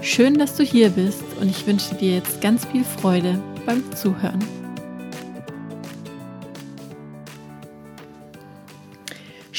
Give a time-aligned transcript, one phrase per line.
[0.00, 4.57] Schön, dass du hier bist und ich wünsche dir jetzt ganz viel Freude beim Zuhören.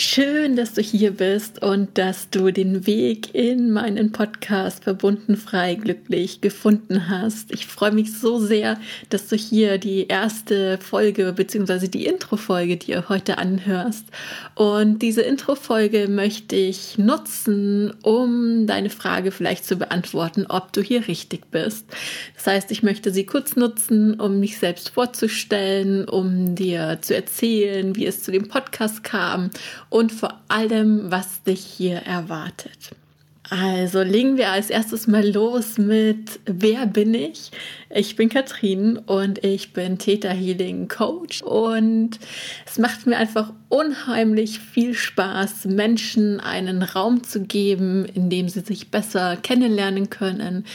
[0.02, 5.76] Schön, dass du hier bist und dass du den Weg in meinen Podcast Verbunden frei
[5.76, 7.52] glücklich gefunden hast.
[7.52, 11.90] Ich freue mich so sehr, dass du hier die erste Folge bzw.
[11.90, 14.06] die Intro-Folge dir heute anhörst.
[14.56, 21.10] Und diese Intro-Folge möchte ich nutzen, um deine Frage vielleicht zu beantworten, ob du hier
[21.10, 21.86] richtig bist.
[22.38, 27.98] Das heißt, ich möchte sie kurz nutzen, um mich selbst vorzustellen, um dir zu erzählen,
[27.98, 29.50] wie es zu dem Podcast kam
[29.90, 32.92] und vor allem, was dich hier erwartet.
[33.50, 37.52] Also legen wir als erstes mal los mit Wer bin ich?
[37.92, 42.20] Ich bin Katrin und ich bin Theta Healing Coach und
[42.68, 48.60] es macht mir einfach unheimlich viel Spaß, Menschen einen Raum zu geben, in dem sie
[48.60, 50.66] sich besser kennenlernen können,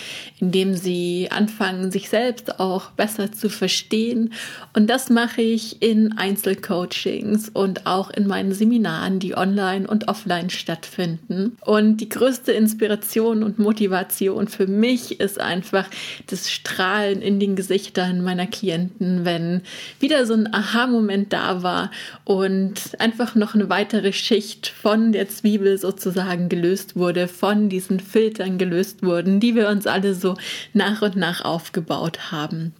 [0.41, 4.33] in dem sie anfangen, sich selbst auch besser zu verstehen.
[4.73, 10.51] Und das mache ich in Einzelcoachings und auch in meinen Seminaren, die online und offline
[10.51, 11.57] stattfinden.
[11.65, 15.87] Und die größte Inspiration und Motivation für mich ist einfach
[16.27, 19.63] das Strahlen in den Gesichtern meiner Klienten, wenn
[20.01, 21.91] wieder so ein Aha-Moment da war
[22.25, 28.59] und einfach noch eine weitere Schicht von der Zwiebel sozusagen gelöst wurde, von diesen Filtern
[28.59, 30.37] gelöst wurden, die wir uns alle so
[30.73, 32.73] nach und nach aufgebaut haben.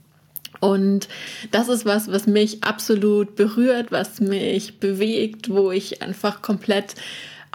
[0.61, 1.09] Und
[1.51, 6.95] das ist was, was mich absolut berührt, was mich bewegt, wo ich einfach komplett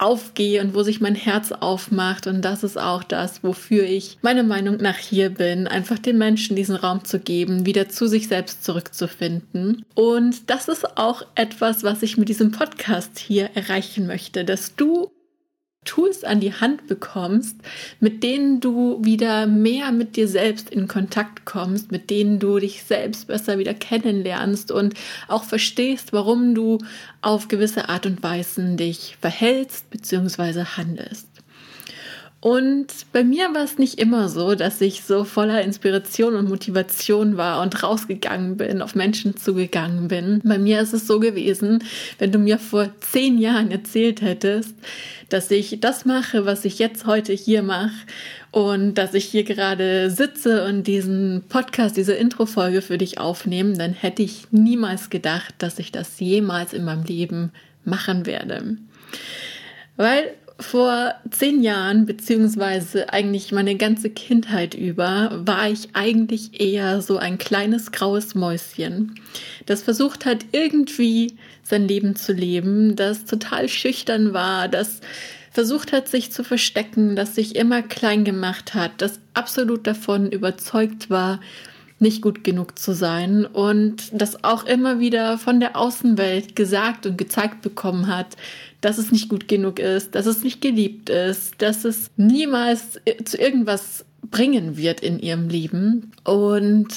[0.01, 2.27] aufgehe und wo sich mein Herz aufmacht.
[2.27, 6.55] Und das ist auch das, wofür ich meiner Meinung nach hier bin, einfach den Menschen
[6.55, 9.85] diesen Raum zu geben, wieder zu sich selbst zurückzufinden.
[9.95, 15.11] Und das ist auch etwas, was ich mit diesem Podcast hier erreichen möchte, dass du
[15.85, 17.55] Tools an die Hand bekommst,
[17.99, 22.83] mit denen du wieder mehr mit dir selbst in Kontakt kommst, mit denen du dich
[22.83, 24.93] selbst besser wieder kennenlernst und
[25.27, 26.79] auch verstehst, warum du
[27.21, 30.63] auf gewisse Art und Weise dich verhältst bzw.
[30.63, 31.38] handelst.
[32.41, 37.35] Und bei mir war es nicht immer so, dass ich so voller Inspiration und Motivation
[37.35, 40.39] war und rausgegangen bin, auf Menschen zugegangen bin.
[40.45, 41.83] Bei mir ist es so gewesen,
[42.17, 44.73] wenn du mir vor zehn Jahren erzählt hättest,
[45.27, 47.91] dass ich das mache, was ich jetzt heute hier mache
[48.51, 53.91] und dass ich hier gerade sitze und diesen Podcast, diese Intro-Folge für dich aufnehme, dann
[53.91, 57.51] hätte ich niemals gedacht, dass ich das jemals in meinem Leben
[57.83, 58.77] machen werde.
[59.97, 67.17] Weil vor zehn Jahren, beziehungsweise eigentlich meine ganze Kindheit über, war ich eigentlich eher so
[67.17, 69.15] ein kleines graues Mäuschen,
[69.65, 75.01] das versucht hat, irgendwie sein Leben zu leben, das total schüchtern war, das
[75.51, 81.09] versucht hat, sich zu verstecken, das sich immer klein gemacht hat, das absolut davon überzeugt
[81.09, 81.39] war,
[81.99, 87.17] nicht gut genug zu sein und das auch immer wieder von der Außenwelt gesagt und
[87.17, 88.37] gezeigt bekommen hat,
[88.81, 93.37] dass es nicht gut genug ist, dass es nicht geliebt ist, dass es niemals zu
[93.37, 96.11] irgendwas bringen wird in ihrem Leben.
[96.23, 96.87] Und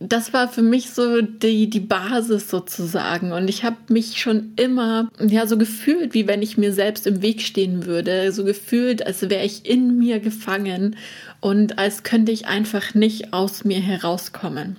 [0.00, 3.32] das war für mich so die, die Basis sozusagen.
[3.32, 7.20] Und ich habe mich schon immer ja so gefühlt, wie wenn ich mir selbst im
[7.20, 8.32] Weg stehen würde.
[8.32, 10.96] So gefühlt, als wäre ich in mir gefangen
[11.40, 14.76] und als könnte ich einfach nicht aus mir herauskommen.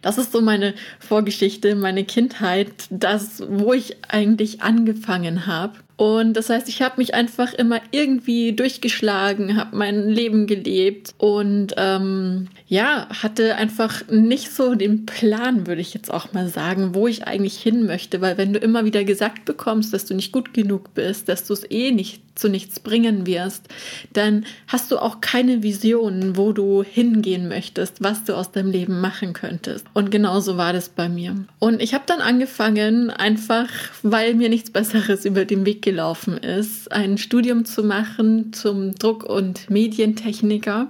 [0.00, 5.74] Das ist so meine Vorgeschichte, meine Kindheit, das, wo ich eigentlich angefangen habe.
[5.96, 11.74] Und das heißt, ich habe mich einfach immer irgendwie durchgeschlagen, habe mein Leben gelebt und
[11.76, 17.06] ähm, ja, hatte einfach nicht so den Plan, würde ich jetzt auch mal sagen, wo
[17.06, 18.20] ich eigentlich hin möchte.
[18.20, 21.52] Weil wenn du immer wieder gesagt bekommst, dass du nicht gut genug bist, dass du
[21.52, 23.68] es eh nicht zu nichts bringen wirst,
[24.12, 29.00] dann hast du auch keine Vision, wo du hingehen möchtest, was du aus deinem Leben
[29.00, 29.86] machen könntest.
[29.94, 31.36] Und genauso war das bei mir.
[31.58, 33.68] Und ich habe dann angefangen, einfach,
[34.02, 39.24] weil mir nichts Besseres über den Weg gelaufen ist, ein Studium zu machen zum Druck-
[39.24, 40.88] und Medientechniker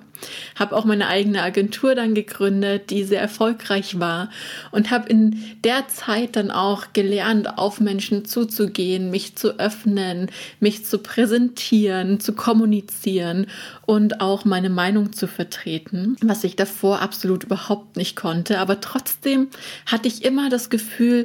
[0.55, 4.31] Habe auch meine eigene Agentur dann gegründet, die sehr erfolgreich war
[4.71, 10.31] und habe in der Zeit dann auch gelernt, auf Menschen zuzugehen, mich zu öffnen,
[10.61, 13.47] mich zu präsentieren, zu kommunizieren
[13.87, 18.59] und auch meine Meinung zu vertreten, was ich davor absolut überhaupt nicht konnte.
[18.59, 19.49] Aber trotzdem
[19.87, 21.25] hatte ich immer das Gefühl,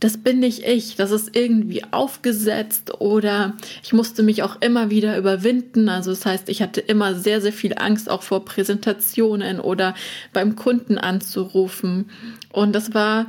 [0.00, 5.16] das bin nicht ich, das ist irgendwie aufgesetzt oder ich musste mich auch immer wieder
[5.16, 5.88] überwinden.
[5.88, 9.94] Also das heißt, ich hatte immer sehr, sehr viel Angst auch vor Präsentationen oder
[10.32, 12.10] beim Kunden anzurufen.
[12.52, 13.26] Und das war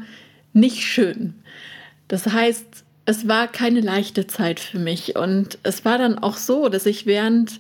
[0.54, 1.36] nicht schön.
[2.10, 2.66] Das heißt,
[3.06, 5.16] es war keine leichte Zeit für mich.
[5.16, 7.60] Und es war dann auch so, dass ich während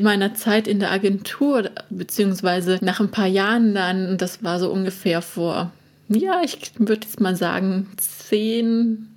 [0.00, 5.22] meiner Zeit in der Agentur, beziehungsweise nach ein paar Jahren dann, das war so ungefähr
[5.22, 5.70] vor
[6.18, 9.16] ja, ich würde jetzt mal sagen, zehn,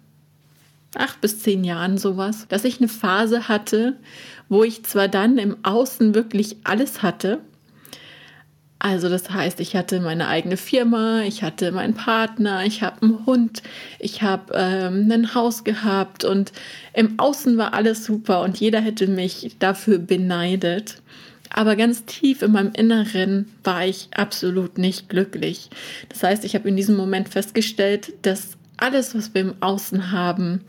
[0.95, 3.98] acht bis zehn Jahren sowas, dass ich eine Phase hatte,
[4.50, 7.42] wo ich zwar dann im Außen wirklich alles hatte,
[8.84, 13.25] also das heißt, ich hatte meine eigene Firma, ich hatte meinen Partner, ich habe einen
[13.25, 13.63] Hund,
[13.98, 16.51] ich habe ähm, ein Haus gehabt und
[16.94, 21.01] im Außen war alles super und jeder hätte mich dafür beneidet.
[21.54, 25.70] Aber ganz tief in meinem Inneren war ich absolut nicht glücklich.
[26.10, 30.62] Das heißt, ich habe in diesem Moment festgestellt, dass alles, was wir im Außen haben,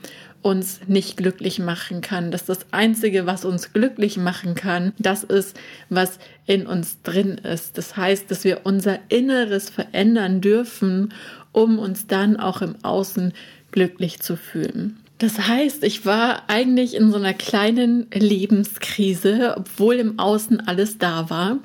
[0.43, 2.31] uns nicht glücklich machen kann.
[2.31, 5.59] Dass das Einzige, was uns glücklich machen kann, das ist,
[5.89, 7.79] was in uns drin ist.
[7.79, 11.15] Das heißt, dass wir unser Inneres verändern dürfen,
[11.53, 13.33] um uns dann auch im Außen
[13.73, 14.99] glücklich zu fühlen.
[15.19, 21.31] Das heißt, ich war eigentlich in so einer kleinen Lebenskrise, obwohl im Außen alles da
[21.31, 21.59] war.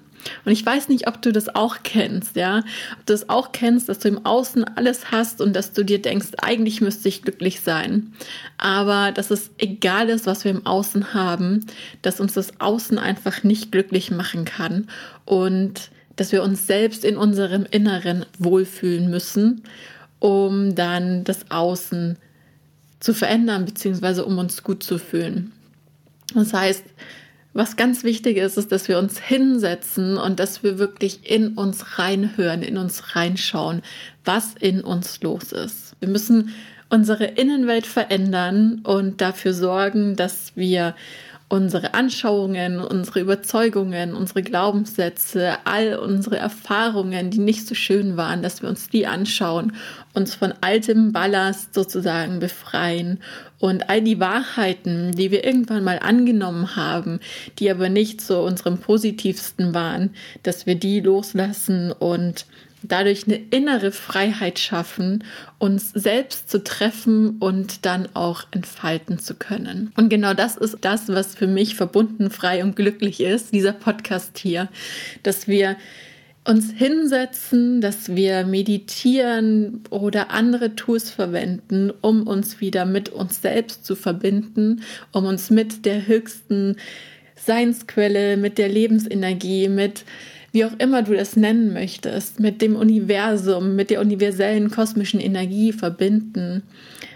[0.45, 2.59] Und ich weiß nicht, ob du das auch kennst, ja.
[2.59, 6.01] Ob du das auch kennst, dass du im Außen alles hast und dass du dir
[6.01, 8.13] denkst, eigentlich müsste ich glücklich sein.
[8.57, 11.65] Aber dass es egal ist, was wir im Außen haben,
[12.01, 14.87] dass uns das Außen einfach nicht glücklich machen kann
[15.25, 19.63] und dass wir uns selbst in unserem Inneren wohlfühlen müssen,
[20.19, 22.17] um dann das Außen
[22.99, 25.51] zu verändern, beziehungsweise um uns gut zu fühlen.
[26.33, 26.83] Das heißt,
[27.53, 31.97] was ganz wichtig ist, ist, dass wir uns hinsetzen und dass wir wirklich in uns
[31.97, 33.81] reinhören, in uns reinschauen,
[34.23, 35.95] was in uns los ist.
[35.99, 36.53] Wir müssen
[36.89, 40.95] unsere Innenwelt verändern und dafür sorgen, dass wir
[41.49, 48.61] unsere Anschauungen, unsere Überzeugungen, unsere Glaubenssätze, all unsere Erfahrungen, die nicht so schön waren, dass
[48.61, 49.73] wir uns die anschauen,
[50.13, 53.19] uns von altem Ballast sozusagen befreien
[53.57, 57.19] und all die Wahrheiten, die wir irgendwann mal angenommen haben,
[57.57, 60.11] die aber nicht so unserem positivsten waren,
[60.43, 62.45] dass wir die loslassen und
[62.83, 65.23] dadurch eine innere Freiheit schaffen,
[65.57, 69.91] uns selbst zu treffen und dann auch entfalten zu können.
[69.97, 74.37] Und genau das ist das, was für mich verbunden, frei und glücklich ist, dieser Podcast
[74.37, 74.69] hier,
[75.23, 75.75] dass wir
[76.45, 83.85] uns hinsetzen, dass wir meditieren oder andere Tools verwenden, um uns wieder mit uns selbst
[83.85, 86.77] zu verbinden, um uns mit der höchsten
[87.35, 90.05] Seinsquelle, mit der Lebensenergie, mit
[90.51, 95.71] wie auch immer du das nennen möchtest, mit dem Universum, mit der universellen kosmischen Energie
[95.71, 96.63] verbinden,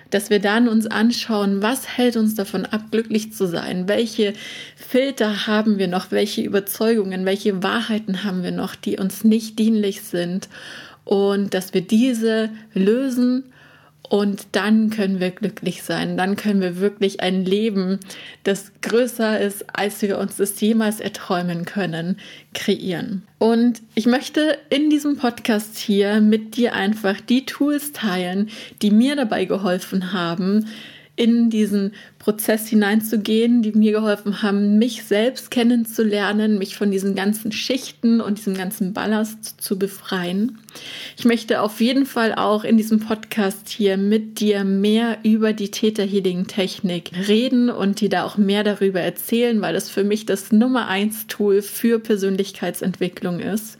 [0.09, 4.33] dass wir dann uns anschauen, was hält uns davon ab, glücklich zu sein, welche
[4.75, 10.03] Filter haben wir noch, welche Überzeugungen, welche Wahrheiten haben wir noch, die uns nicht dienlich
[10.03, 10.49] sind?
[11.03, 13.52] Und dass wir diese lösen
[14.09, 16.17] und dann können wir glücklich sein.
[16.17, 17.99] Dann können wir wirklich ein Leben,
[18.43, 22.17] das größer ist, als wir uns das jemals erträumen können,
[22.53, 23.23] kreieren.
[23.39, 28.49] Und ich möchte in diesem Podcast hier mit dir einfach die Tools teilen,
[28.81, 30.67] die mir dabei geholfen haben,
[31.15, 37.51] in diesen Prozess hineinzugehen, die mir geholfen haben, mich selbst kennenzulernen, mich von diesen ganzen
[37.51, 40.57] Schichten und diesem ganzen Ballast zu befreien.
[41.17, 45.69] Ich möchte auf jeden Fall auch in diesem Podcast hier mit dir mehr über die
[45.69, 50.25] Theta Healing Technik reden und dir da auch mehr darüber erzählen, weil das für mich
[50.25, 53.77] das Nummer eins Tool für Persönlichkeitsentwicklung ist.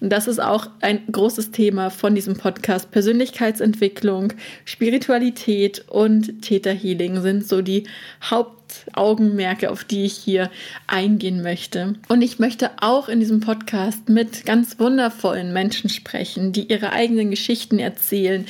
[0.00, 2.90] Und das ist auch ein großes Thema von diesem Podcast.
[2.90, 4.34] Persönlichkeitsentwicklung,
[4.66, 7.77] Spiritualität und Theta Healing sind so die
[8.22, 10.50] Hauptaugenmerke, auf die ich hier
[10.86, 11.94] eingehen möchte.
[12.08, 17.30] Und ich möchte auch in diesem Podcast mit ganz wundervollen Menschen sprechen, die ihre eigenen
[17.30, 18.46] Geschichten erzählen,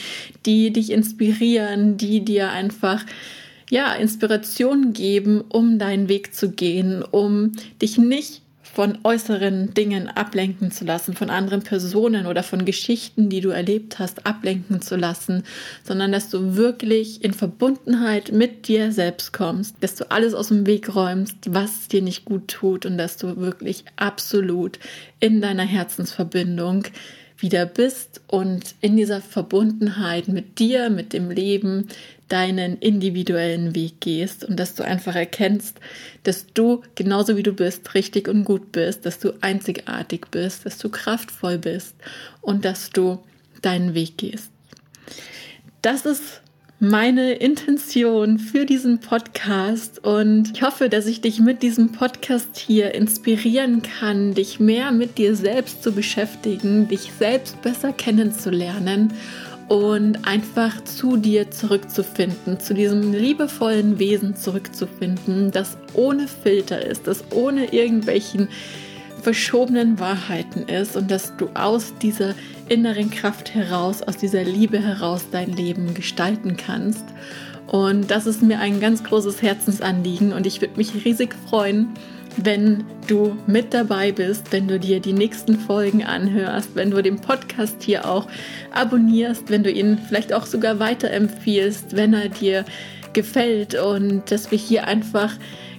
[0.47, 3.05] die dich inspirieren, die dir einfach
[3.71, 8.43] ja, Inspiration geben, um deinen Weg zu gehen, um dich nicht
[8.75, 13.99] von äußeren Dingen ablenken zu lassen, von anderen Personen oder von Geschichten, die du erlebt
[13.99, 15.45] hast, ablenken zu lassen,
[15.85, 20.67] sondern dass du wirklich in Verbundenheit mit dir selbst kommst, dass du alles aus dem
[20.67, 24.79] Weg räumst, was dir nicht gut tut und dass du wirklich absolut
[25.21, 26.85] in deiner Herzensverbindung
[27.39, 31.89] wieder bist und in dieser Verbundenheit mit dir, mit dem Leben,
[32.29, 35.81] deinen individuellen Weg gehst und dass du einfach erkennst,
[36.25, 40.79] dass du genauso wie du bist, richtig und gut bist, dass du einzigartig bist, dass
[40.79, 41.95] du kraftvoll bist
[42.43, 43.19] und dass du
[43.63, 44.51] deinen Weg gehst.
[45.81, 46.43] Das ist
[46.81, 52.95] meine Intention für diesen Podcast und ich hoffe, dass ich dich mit diesem Podcast hier
[52.95, 59.13] inspirieren kann, dich mehr mit dir selbst zu beschäftigen, dich selbst besser kennenzulernen
[59.67, 67.25] und einfach zu dir zurückzufinden, zu diesem liebevollen Wesen zurückzufinden, das ohne Filter ist, das
[67.33, 68.49] ohne irgendwelchen
[69.21, 72.35] verschobenen Wahrheiten ist und dass du aus dieser
[72.69, 77.05] inneren Kraft heraus, aus dieser Liebe heraus dein Leben gestalten kannst.
[77.67, 81.89] Und das ist mir ein ganz großes Herzensanliegen und ich würde mich riesig freuen,
[82.37, 87.21] wenn du mit dabei bist, wenn du dir die nächsten Folgen anhörst, wenn du den
[87.21, 88.29] Podcast hier auch
[88.73, 92.65] abonnierst, wenn du ihn vielleicht auch sogar weiterempfiehlst, wenn er dir
[93.13, 95.33] gefällt und dass wir hier einfach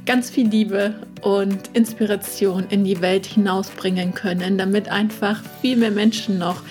[0.10, 6.40] ganz viel Liebe und Inspiration in die Welt hinausbringen können, damit einfach viel mehr Menschen
[6.40, 6.64] noch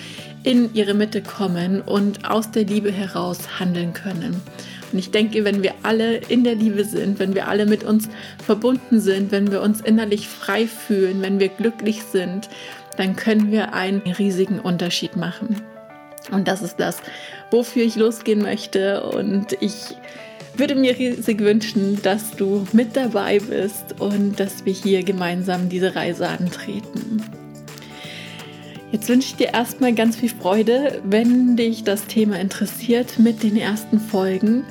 [0.43, 4.41] in ihre Mitte kommen und aus der Liebe heraus handeln können.
[4.91, 8.09] Und ich denke, wenn wir alle in der Liebe sind, wenn wir alle mit uns
[8.45, 12.49] verbunden sind, wenn wir uns innerlich frei fühlen, wenn wir glücklich sind,
[12.97, 15.61] dann können wir einen riesigen Unterschied machen.
[16.29, 16.97] Und das ist das,
[17.51, 19.01] wofür ich losgehen möchte.
[19.01, 19.95] Und ich
[20.59, 25.95] würde mir riesig wünschen, dass du mit dabei bist und dass wir hier gemeinsam diese
[25.95, 27.23] Reise antreten.
[28.91, 33.55] Jetzt wünsche ich dir erstmal ganz viel Freude, wenn dich das Thema interessiert mit den
[33.55, 34.63] ersten Folgen.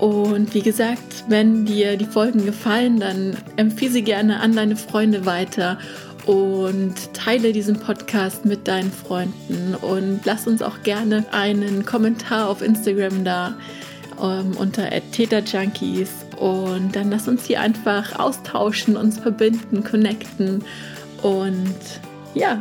[0.00, 5.26] Und wie gesagt, wenn dir die Folgen gefallen, dann empfehle sie gerne an deine Freunde
[5.26, 5.78] weiter
[6.24, 12.62] und teile diesen Podcast mit deinen Freunden und lass uns auch gerne einen Kommentar auf
[12.62, 13.56] Instagram da
[14.22, 20.64] ähm, unter Junkies und dann lass uns hier einfach austauschen, uns verbinden, connecten
[21.22, 21.76] und
[22.34, 22.58] ja,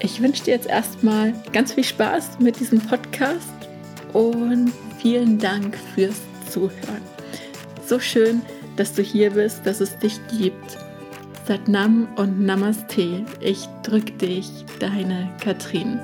[0.00, 3.48] ich wünsche dir jetzt erstmal ganz viel Spaß mit diesem Podcast
[4.12, 6.20] und vielen Dank fürs
[6.50, 7.02] Zuhören.
[7.84, 8.42] So schön,
[8.76, 10.78] dass du hier bist, dass es dich gibt.
[11.46, 13.24] Satnam und Namaste.
[13.40, 15.98] Ich drück dich, deine Katrin.